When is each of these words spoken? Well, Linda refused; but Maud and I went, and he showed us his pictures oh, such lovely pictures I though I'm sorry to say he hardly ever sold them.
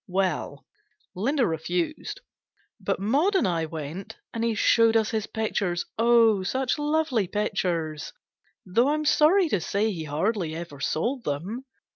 Well, 0.07 0.65
Linda 1.13 1.45
refused; 1.45 2.21
but 2.79 2.99
Maud 2.99 3.35
and 3.35 3.47
I 3.47 3.67
went, 3.67 4.17
and 4.33 4.43
he 4.43 4.55
showed 4.55 4.97
us 4.97 5.11
his 5.11 5.27
pictures 5.27 5.85
oh, 5.99 6.41
such 6.41 6.79
lovely 6.79 7.27
pictures 7.27 8.11
I 8.15 8.19
though 8.65 8.87
I'm 8.87 9.05
sorry 9.05 9.47
to 9.49 9.61
say 9.61 9.91
he 9.91 10.05
hardly 10.05 10.55
ever 10.55 10.79
sold 10.79 11.23
them. 11.23 11.65